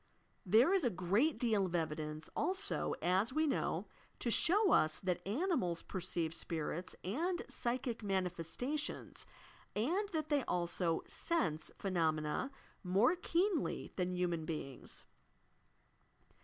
There 0.47 0.73
is 0.73 0.83
a 0.83 0.89
great 0.89 1.37
deal 1.37 1.67
of 1.67 1.75
evidence, 1.75 2.27
also, 2.35 2.95
as 3.03 3.31
we 3.31 3.45
know, 3.45 3.85
to 4.17 4.31
show 4.31 4.71
us 4.71 4.97
that 4.97 5.21
animals 5.27 5.83
perceive 5.83 6.33
spirits 6.33 6.95
and 7.03 7.43
psychic 7.47 8.01
manifestations, 8.01 9.27
and 9.75 10.09
that 10.09 10.29
they 10.29 10.43
also 10.45 11.03
"sense" 11.05 11.69
phenomena 11.77 12.49
more 12.83 13.15
keenly 13.15 13.93
than 13.95 14.15
human 14.15 14.43
beings. 14.43 15.05